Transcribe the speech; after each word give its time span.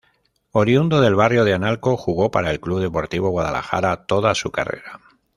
Oriundo 0.51 0.99
del 0.99 1.13
Barrio 1.13 1.45
de 1.45 1.53
Analco, 1.53 1.95
jugó 1.95 2.31
para 2.31 2.49
el 2.49 2.59
Club 2.59 2.79
Deportivo 2.81 3.29
Guadalajara 3.29 4.07
toda 4.07 4.33
su 4.33 4.49
carrera. 4.49 4.99